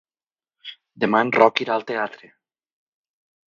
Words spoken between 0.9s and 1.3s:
Demà